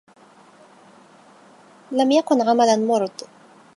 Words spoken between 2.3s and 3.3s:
عملاً مرضٍ.